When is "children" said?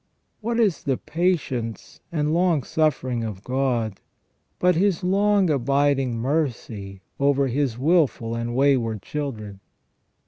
9.03-9.59